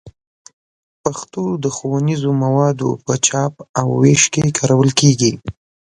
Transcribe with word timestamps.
پښتو 1.03 1.43
د 1.63 1.65
ښوونیزو 1.75 2.29
موادو 2.43 2.89
په 3.05 3.13
چاپ 3.27 3.53
او 3.79 3.87
ویش 4.01 4.23
کې 4.33 4.55
کارول 4.57 4.91
کېږي. 4.99 5.33